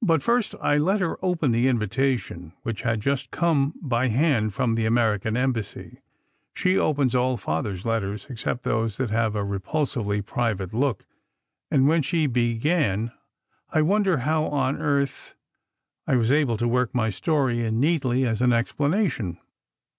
[0.00, 4.76] But first, I let her open the invitation which had just come by hand from
[4.76, 5.98] the American Embassy
[6.54, 11.04] (she opens all Father s letters, except those that have a repulsively private look),
[11.70, 13.12] and when she began,
[13.68, 15.34] "I wonder how on earth,"
[16.06, 19.38] I was able to work my story in neatly, as an explanation.